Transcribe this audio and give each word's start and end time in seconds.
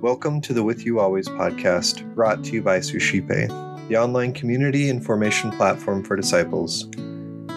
Welcome 0.00 0.40
to 0.42 0.52
the 0.52 0.62
With 0.62 0.86
You 0.86 1.00
Always 1.00 1.28
podcast, 1.28 2.14
brought 2.14 2.44
to 2.44 2.52
you 2.52 2.62
by 2.62 2.78
Suscipe, 2.78 3.26
the 3.88 3.96
online 3.96 4.32
community 4.32 4.88
and 4.88 5.04
formation 5.04 5.50
platform 5.50 6.04
for 6.04 6.14
disciples. 6.14 6.86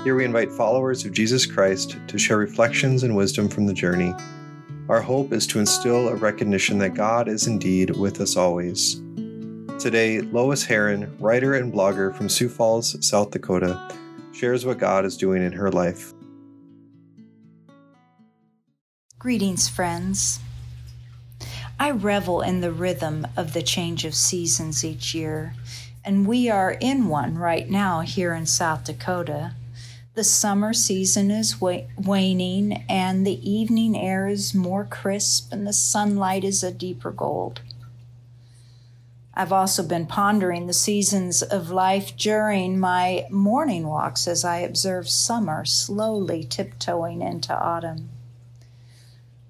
Here 0.04 0.16
we 0.16 0.26
invite 0.26 0.52
followers 0.52 1.06
of 1.06 1.12
Jesus 1.12 1.46
Christ 1.46 1.98
to 2.08 2.18
share 2.18 2.38
reflections 2.38 3.04
and 3.04 3.16
wisdom 3.16 3.50
from 3.50 3.68
the 3.68 3.74
journey. 3.74 4.16
Our 4.90 5.00
hope 5.00 5.32
is 5.32 5.46
to 5.48 5.60
instill 5.60 6.08
a 6.08 6.16
recognition 6.16 6.80
that 6.80 6.96
God 6.96 7.28
is 7.28 7.46
indeed 7.46 7.92
with 7.92 8.20
us 8.20 8.36
always. 8.36 8.96
Today, 9.78 10.22
Lois 10.22 10.66
Heron, 10.66 11.16
writer 11.20 11.54
and 11.54 11.72
blogger 11.72 12.16
from 12.16 12.30
Sioux 12.30 12.50
Falls, 12.50 12.98
South 13.08 13.30
Dakota, 13.30 13.94
shares 14.32 14.66
what 14.66 14.80
God 14.80 15.06
is 15.06 15.18
doing 15.18 15.44
in 15.44 15.52
her 15.52 15.72
life. 15.72 16.16
Greetings, 19.20 19.68
friends. 19.68 20.40
I 21.80 21.92
revel 21.92 22.42
in 22.42 22.62
the 22.62 22.72
rhythm 22.72 23.28
of 23.38 23.54
the 23.54 23.62
change 23.62 24.04
of 24.04 24.16
seasons 24.16 24.84
each 24.84 25.14
year, 25.14 25.54
and 26.04 26.26
we 26.26 26.50
are 26.50 26.72
in 26.72 27.08
one 27.08 27.38
right 27.38 27.70
now 27.70 28.02
here 28.02 28.34
in 28.34 28.48
South 28.48 28.86
Dakota. 28.86 29.54
The 30.16 30.24
summer 30.24 30.74
season 30.74 31.30
is 31.30 31.62
waning, 31.62 32.84
and 32.90 33.28
the 33.28 33.48
evening 33.48 33.96
air 33.96 34.28
is 34.28 34.56
more 34.56 34.86
crisp, 34.86 35.54
and 35.54 35.68
the 35.68 35.74
sunlight 35.74 36.44
is 36.44 36.64
a 36.64 36.72
deeper 36.72 37.12
gold. 37.12 37.62
I've 39.36 39.54
also 39.54 39.84
been 39.84 40.08
pondering 40.08 40.66
the 40.66 40.74
seasons 40.74 41.44
of 41.44 41.70
life 41.70 42.18
during 42.18 42.80
my 42.80 43.28
morning 43.30 43.86
walks 43.86 44.28
as 44.28 44.44
I 44.44 44.58
observe 44.62 45.08
summer 45.08 45.64
slowly 45.64 46.44
tiptoeing 46.44 47.22
into 47.22 47.56
autumn. 47.56 48.10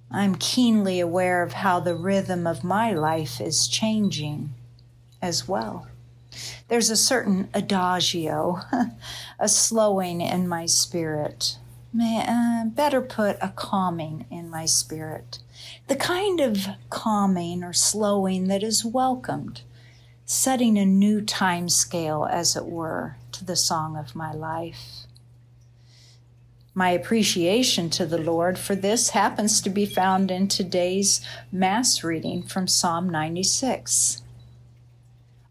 I'm 0.10 0.36
keenly 0.36 1.00
aware 1.00 1.44
of 1.44 1.54
how 1.54 1.80
the 1.80 1.96
rhythm 1.96 2.48
of 2.48 2.64
my 2.64 2.94
life 2.94 3.42
is 3.42 3.68
changing 3.68 4.54
as 5.22 5.48
well. 5.48 5.88
There's 6.70 6.90
a 6.90 6.98
certain 6.98 7.50
adagio, 7.54 8.62
a 9.40 9.50
slowing 9.50 10.22
in 10.22 10.48
my 10.48 10.66
spirit. 10.66 11.58
May, 11.94 12.24
uh, 12.28 12.66
better 12.66 13.02
put, 13.02 13.38
a 13.42 13.50
calming 13.50 14.26
in 14.30 14.50
my 14.50 14.66
spirit. 14.66 15.40
The 15.88 15.96
kind 15.96 16.40
of 16.40 16.68
calming 16.90 17.64
or 17.64 17.74
slowing 17.74 18.48
that 18.48 18.64
is 18.64 18.86
welcomed, 18.86 19.62
setting 20.26 20.78
a 20.78 20.86
new 20.86 21.22
time 21.22 21.70
scale, 21.70 22.28
as 22.30 22.56
it 22.56 22.66
were, 22.66 23.18
to 23.34 23.44
the 23.44 23.56
song 23.56 23.98
of 23.98 24.16
my 24.16 24.32
life. 24.32 25.08
My 26.78 26.92
appreciation 26.92 27.90
to 27.90 28.06
the 28.06 28.20
Lord 28.20 28.60
for 28.60 28.76
this 28.76 29.10
happens 29.10 29.62
to 29.62 29.70
be 29.72 29.88
found 29.88 30.30
in 30.30 30.48
today's 30.48 31.22
Mass 31.52 32.04
reading 32.04 32.44
from 32.44 32.68
Psalm 32.68 33.10
96. 33.10 34.22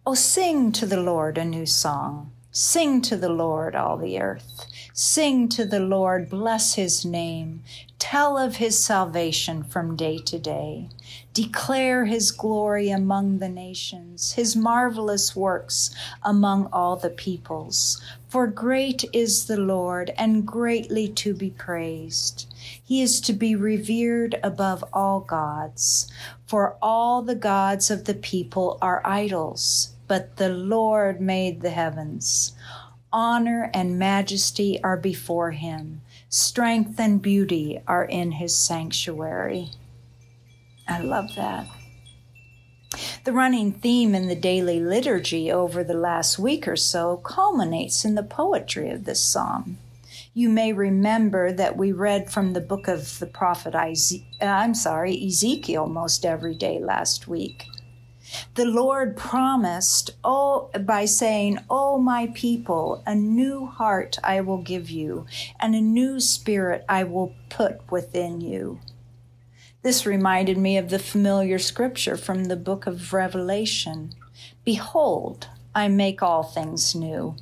Oh, 0.07 0.15
sing 0.15 0.71
to 0.71 0.87
the 0.87 1.01
Lord 1.01 1.37
a 1.37 1.45
new 1.45 1.67
song. 1.67 2.31
Sing 2.53 3.03
to 3.03 3.17
the 3.17 3.29
Lord, 3.29 3.75
all 3.75 3.97
the 3.97 4.21
earth. 4.21 4.67
Sing 4.93 5.49
to 5.49 5.65
the 5.65 5.81
Lord, 5.81 6.31
bless 6.31 6.75
his 6.75 7.05
name. 7.05 7.65
Tell 7.99 8.39
of 8.39 8.59
his 8.59 8.79
salvation 8.79 9.65
from 9.65 9.97
day 9.97 10.19
to 10.19 10.39
day. 10.39 10.91
Declare 11.37 12.06
his 12.06 12.31
glory 12.31 12.89
among 12.89 13.41
the 13.41 13.48
nations, 13.51 14.33
his 14.33 14.56
marvelous 14.56 15.37
works 15.37 15.95
among 16.23 16.65
all 16.73 16.97
the 16.97 17.11
peoples. 17.11 18.01
For 18.27 18.47
great 18.47 19.05
is 19.12 19.45
the 19.45 19.59
Lord 19.59 20.14
and 20.17 20.47
greatly 20.47 21.09
to 21.09 21.34
be 21.34 21.51
praised. 21.51 22.47
He 22.83 23.03
is 23.03 23.20
to 23.20 23.34
be 23.34 23.55
revered 23.55 24.41
above 24.42 24.83
all 24.95 25.20
gods. 25.20 26.11
For 26.47 26.79
all 26.81 27.20
the 27.20 27.34
gods 27.34 27.91
of 27.91 28.07
the 28.07 28.14
people 28.14 28.79
are 28.81 29.03
idols, 29.05 29.91
but 30.09 30.39
the 30.39 30.48
Lord 30.48 31.20
made 31.20 31.61
the 31.61 31.69
heavens. 31.69 32.55
Honor 33.13 33.70
and 33.74 33.98
majesty 33.98 34.83
are 34.83 34.97
before 34.97 35.51
him. 35.51 36.01
Strength 36.30 36.98
and 36.98 37.20
beauty 37.20 37.83
are 37.86 38.07
in 38.07 38.33
his 38.33 38.57
sanctuary. 38.57 39.73
I 40.89 41.01
love 41.01 41.35
that. 41.36 41.67
The 43.24 43.33
running 43.33 43.73
theme 43.73 44.14
in 44.14 44.29
the 44.29 44.36
daily 44.36 44.80
liturgy 44.80 45.51
over 45.51 45.83
the 45.83 45.95
last 45.95 46.39
week 46.39 46.69
or 46.69 46.77
so 46.77 47.17
culminates 47.19 48.05
in 48.05 48.14
the 48.14 48.23
poetry 48.23 48.89
of 48.91 49.05
this 49.05 49.23
psalm. 49.23 49.79
You 50.33 50.48
may 50.48 50.73
remember 50.73 51.52
that 51.52 51.77
we 51.77 51.92
read 51.92 52.30
from 52.30 52.52
the 52.52 52.61
book 52.61 52.89
of 52.89 53.19
the 53.19 53.27
prophet 53.27 53.74
Isaiah, 53.74 54.23
uh, 54.41 54.45
I'm 54.45 54.74
sorry, 54.74 55.27
Ezekiel 55.27 55.86
most 55.86 56.24
every 56.24 56.55
day 56.55 56.79
last 56.79 57.27
week. 57.27 57.67
The 58.55 58.64
Lord 58.64 59.17
promised, 59.17 60.11
oh, 60.24 60.70
by 60.80 61.05
saying, 61.05 61.58
Oh, 61.70 61.98
my 61.98 62.30
people, 62.35 63.03
a 63.07 63.14
new 63.14 63.67
heart 63.67 64.18
I 64.23 64.41
will 64.41 64.63
give 64.63 64.91
you, 64.91 65.27
and 65.61 65.74
a 65.74 65.80
new 65.80 66.20
spirit 66.20 66.85
I 66.89 67.05
will 67.05 67.35
put 67.48 67.91
within 67.91 68.41
you. 68.41 68.80
This 69.86 70.05
reminded 70.05 70.58
me 70.58 70.79
of 70.79 70.91
the 70.91 70.98
familiar 70.98 71.61
scripture 71.61 72.17
from 72.17 72.47
the 72.47 72.57
book 72.57 72.89
of 72.89 73.13
Revelation 73.13 74.17
Behold, 74.64 75.48
I 75.77 75.86
make 75.86 76.24
all 76.24 76.42
things 76.42 76.92
new. 76.92 77.36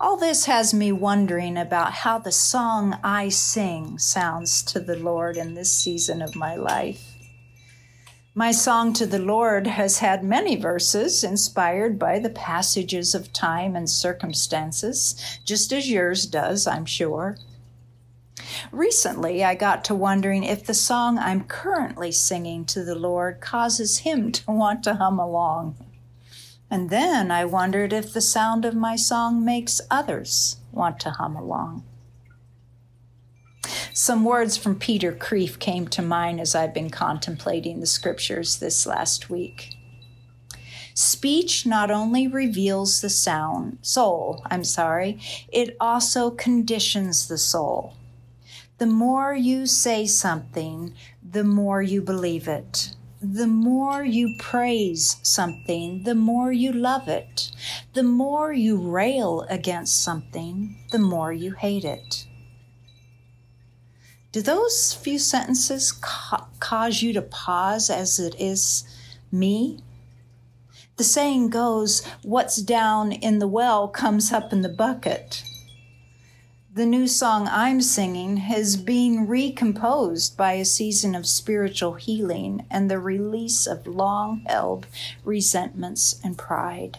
All 0.00 0.16
this 0.16 0.46
has 0.46 0.72
me 0.72 0.92
wondering 0.92 1.58
about 1.58 1.92
how 1.92 2.18
the 2.18 2.32
song 2.32 2.98
I 3.04 3.28
sing 3.28 3.98
sounds 3.98 4.62
to 4.72 4.80
the 4.80 4.96
Lord 4.96 5.36
in 5.36 5.52
this 5.52 5.76
season 5.76 6.22
of 6.22 6.34
my 6.34 6.54
life. 6.54 7.12
My 8.34 8.50
song 8.50 8.94
to 8.94 9.04
the 9.04 9.18
Lord 9.18 9.66
has 9.66 9.98
had 9.98 10.24
many 10.24 10.56
verses 10.56 11.22
inspired 11.22 11.98
by 11.98 12.18
the 12.18 12.30
passages 12.30 13.14
of 13.14 13.30
time 13.34 13.76
and 13.76 13.90
circumstances, 13.90 15.38
just 15.44 15.70
as 15.70 15.90
yours 15.90 16.24
does, 16.24 16.66
I'm 16.66 16.86
sure. 16.86 17.36
Recently, 18.72 19.44
I 19.44 19.54
got 19.54 19.84
to 19.86 19.94
wondering 19.94 20.44
if 20.44 20.64
the 20.64 20.74
song 20.74 21.18
I'm 21.18 21.44
currently 21.44 22.12
singing 22.12 22.64
to 22.66 22.82
the 22.84 22.94
Lord 22.94 23.40
causes 23.40 23.98
Him 23.98 24.32
to 24.32 24.50
want 24.50 24.82
to 24.84 24.94
hum 24.94 25.18
along. 25.18 25.76
And 26.70 26.90
then 26.90 27.30
I 27.30 27.44
wondered 27.44 27.92
if 27.92 28.12
the 28.12 28.20
sound 28.20 28.64
of 28.64 28.74
my 28.74 28.96
song 28.96 29.44
makes 29.44 29.80
others 29.90 30.56
want 30.72 30.98
to 31.00 31.10
hum 31.10 31.36
along. 31.36 31.84
Some 33.92 34.24
words 34.24 34.56
from 34.56 34.78
Peter 34.78 35.12
Kreeft 35.12 35.58
came 35.58 35.88
to 35.88 36.02
mind 36.02 36.40
as 36.40 36.54
I've 36.54 36.74
been 36.74 36.90
contemplating 36.90 37.80
the 37.80 37.86
scriptures 37.86 38.58
this 38.58 38.84
last 38.84 39.30
week. 39.30 39.74
Speech 40.92 41.66
not 41.66 41.90
only 41.90 42.26
reveals 42.26 43.00
the 43.00 43.10
sound, 43.10 43.78
soul, 43.82 44.42
I'm 44.50 44.64
sorry, 44.64 45.20
it 45.48 45.76
also 45.80 46.30
conditions 46.30 47.28
the 47.28 47.38
soul. 47.38 47.94
The 48.78 48.86
more 48.86 49.34
you 49.34 49.66
say 49.66 50.06
something, 50.06 50.92
the 51.22 51.44
more 51.44 51.80
you 51.80 52.02
believe 52.02 52.46
it. 52.46 52.94
The 53.22 53.46
more 53.46 54.04
you 54.04 54.34
praise 54.38 55.16
something, 55.22 56.02
the 56.02 56.14
more 56.14 56.52
you 56.52 56.72
love 56.72 57.08
it. 57.08 57.50
The 57.94 58.02
more 58.02 58.52
you 58.52 58.76
rail 58.76 59.46
against 59.48 60.02
something, 60.02 60.76
the 60.92 60.98
more 60.98 61.32
you 61.32 61.52
hate 61.52 61.84
it. 61.84 62.26
Do 64.30 64.42
those 64.42 64.92
few 64.92 65.18
sentences 65.18 65.92
ca- 65.92 66.46
cause 66.60 67.00
you 67.00 67.14
to 67.14 67.22
pause 67.22 67.88
as 67.88 68.18
it 68.18 68.34
is 68.38 68.84
me? 69.32 69.80
The 70.98 71.04
saying 71.04 71.48
goes, 71.48 72.04
What's 72.22 72.58
down 72.58 73.12
in 73.12 73.38
the 73.38 73.48
well 73.48 73.88
comes 73.88 74.32
up 74.32 74.52
in 74.52 74.60
the 74.60 74.68
bucket. 74.68 75.42
The 76.76 76.84
new 76.84 77.08
song 77.08 77.48
I'm 77.50 77.80
singing 77.80 78.36
has 78.36 78.76
been 78.76 79.26
recomposed 79.26 80.36
by 80.36 80.52
a 80.52 80.64
season 80.66 81.14
of 81.14 81.26
spiritual 81.26 81.94
healing 81.94 82.66
and 82.70 82.90
the 82.90 82.98
release 82.98 83.66
of 83.66 83.86
long 83.86 84.42
held 84.46 84.86
resentments 85.24 86.20
and 86.22 86.36
pride. 86.36 86.98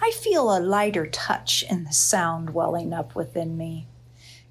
I 0.00 0.12
feel 0.12 0.56
a 0.56 0.60
lighter 0.60 1.06
touch 1.06 1.62
in 1.68 1.84
the 1.84 1.92
sound 1.92 2.54
welling 2.54 2.94
up 2.94 3.14
within 3.14 3.58
me. 3.58 3.86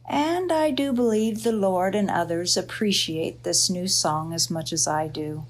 And 0.08 0.52
I 0.52 0.70
do 0.70 0.94
believe 0.94 1.42
the 1.42 1.52
Lord 1.52 1.96
and 1.96 2.12
others 2.12 2.56
appreciate 2.56 3.42
this 3.42 3.68
new 3.68 3.88
song 3.88 4.32
as 4.32 4.52
much 4.52 4.72
as 4.72 4.86
I 4.86 5.08
do. 5.08 5.46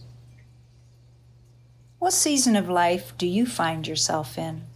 What 1.98 2.14
season 2.14 2.56
of 2.56 2.70
life 2.70 3.12
do 3.18 3.28
you 3.28 3.46
find 3.46 3.86
yourself 3.86 4.38
in? 4.38 4.69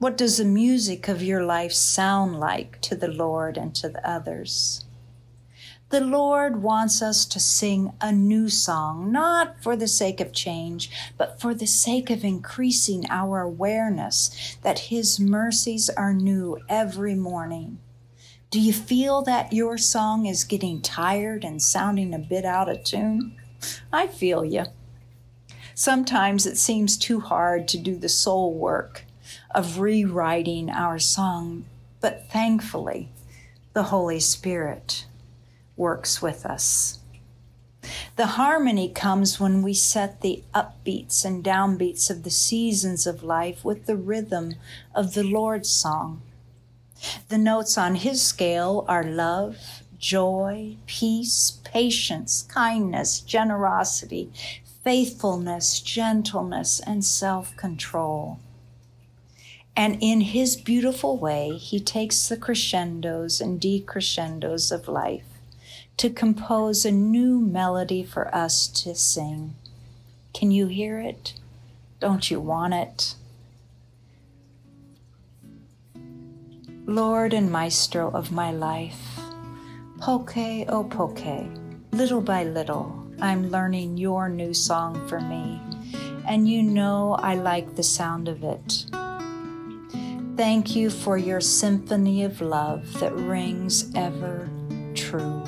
What 0.00 0.16
does 0.16 0.38
the 0.38 0.46
music 0.46 1.08
of 1.08 1.22
your 1.22 1.44
life 1.44 1.72
sound 1.72 2.40
like 2.40 2.80
to 2.80 2.96
the 2.96 3.06
Lord 3.06 3.58
and 3.58 3.74
to 3.74 3.90
the 3.90 4.08
others? 4.08 4.86
The 5.90 6.00
Lord 6.00 6.62
wants 6.62 7.02
us 7.02 7.26
to 7.26 7.38
sing 7.38 7.92
a 8.00 8.10
new 8.10 8.48
song, 8.48 9.12
not 9.12 9.62
for 9.62 9.76
the 9.76 9.86
sake 9.86 10.18
of 10.18 10.32
change, 10.32 10.90
but 11.18 11.38
for 11.38 11.52
the 11.52 11.66
sake 11.66 12.08
of 12.08 12.24
increasing 12.24 13.04
our 13.10 13.42
awareness 13.42 14.56
that 14.62 14.88
His 14.88 15.20
mercies 15.20 15.90
are 15.90 16.14
new 16.14 16.56
every 16.66 17.14
morning 17.14 17.78
Do 18.50 18.58
you 18.58 18.72
feel 18.72 19.20
that 19.24 19.52
your 19.52 19.76
song 19.76 20.24
is 20.24 20.44
getting 20.44 20.80
tired 20.80 21.44
and 21.44 21.60
sounding 21.60 22.14
a 22.14 22.18
bit 22.18 22.46
out 22.46 22.70
of 22.70 22.84
tune? 22.84 23.36
I 23.92 24.06
feel 24.06 24.46
you. 24.46 24.64
Sometimes 25.74 26.46
it 26.46 26.56
seems 26.56 26.96
too 26.96 27.20
hard 27.20 27.68
to 27.68 27.76
do 27.76 27.96
the 27.96 28.08
soul 28.08 28.54
work 28.54 29.04
of 29.54 29.78
rewriting 29.78 30.70
our 30.70 30.98
song, 30.98 31.64
but 32.00 32.30
thankfully, 32.30 33.08
the 33.72 33.84
Holy 33.84 34.20
Spirit 34.20 35.06
works 35.76 36.20
with 36.20 36.44
us. 36.44 36.98
The 38.16 38.26
harmony 38.26 38.90
comes 38.90 39.40
when 39.40 39.62
we 39.62 39.72
set 39.74 40.20
the 40.20 40.44
upbeats 40.54 41.24
and 41.24 41.42
downbeats 41.42 42.10
of 42.10 42.22
the 42.22 42.30
seasons 42.30 43.06
of 43.06 43.22
life 43.22 43.64
with 43.64 43.86
the 43.86 43.96
rhythm 43.96 44.56
of 44.94 45.14
the 45.14 45.24
Lord's 45.24 45.70
song. 45.70 46.22
The 47.28 47.38
notes 47.38 47.78
on 47.78 47.94
his 47.94 48.22
scale 48.22 48.84
are 48.86 49.02
love, 49.02 49.82
joy, 49.98 50.76
peace, 50.86 51.58
patience, 51.64 52.42
kindness, 52.42 53.20
generosity, 53.20 54.30
faithfulness, 54.84 55.80
gentleness, 55.80 56.80
and 56.80 57.04
self 57.04 57.56
control. 57.56 58.38
And 59.80 59.96
in 60.02 60.20
his 60.20 60.56
beautiful 60.56 61.16
way, 61.16 61.56
he 61.56 61.80
takes 61.80 62.28
the 62.28 62.36
crescendos 62.36 63.40
and 63.40 63.58
decrescendos 63.58 64.70
of 64.70 64.88
life 64.88 65.24
to 65.96 66.10
compose 66.10 66.84
a 66.84 66.90
new 66.90 67.40
melody 67.40 68.02
for 68.04 68.28
us 68.34 68.68
to 68.82 68.94
sing. 68.94 69.54
Can 70.34 70.50
you 70.50 70.66
hear 70.66 71.00
it? 71.00 71.32
Don't 71.98 72.30
you 72.30 72.40
want 72.40 72.74
it? 72.74 73.14
Lord 76.84 77.32
and 77.32 77.50
Maestro 77.50 78.10
of 78.10 78.30
my 78.30 78.52
life, 78.52 79.18
poke, 79.98 80.36
oh 80.36 80.84
poke, 80.90 81.48
little 81.92 82.20
by 82.20 82.44
little, 82.44 83.06
I'm 83.18 83.50
learning 83.50 83.96
your 83.96 84.28
new 84.28 84.52
song 84.52 85.08
for 85.08 85.22
me, 85.22 85.58
and 86.28 86.46
you 86.46 86.62
know 86.62 87.14
I 87.14 87.36
like 87.36 87.76
the 87.76 87.82
sound 87.82 88.28
of 88.28 88.44
it. 88.44 88.89
Thank 90.40 90.74
you 90.74 90.88
for 90.88 91.18
your 91.18 91.42
symphony 91.42 92.24
of 92.24 92.40
love 92.40 92.98
that 93.00 93.12
rings 93.12 93.94
ever 93.94 94.48
true. 94.94 95.44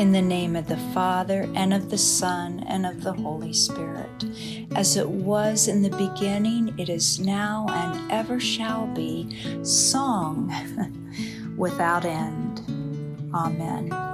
In 0.00 0.10
the 0.10 0.20
name 0.20 0.56
of 0.56 0.66
the 0.66 0.78
Father, 0.92 1.48
and 1.54 1.72
of 1.72 1.90
the 1.90 1.96
Son, 1.96 2.64
and 2.66 2.84
of 2.84 3.04
the 3.04 3.12
Holy 3.12 3.52
Spirit, 3.52 4.24
as 4.74 4.96
it 4.96 5.08
was 5.08 5.68
in 5.68 5.80
the 5.80 5.90
beginning, 5.90 6.74
it 6.76 6.88
is 6.88 7.20
now, 7.20 7.66
and 7.68 8.10
ever 8.10 8.40
shall 8.40 8.88
be, 8.88 9.62
song 9.62 10.52
without 11.56 12.04
end. 12.04 12.62
Amen. 13.32 14.13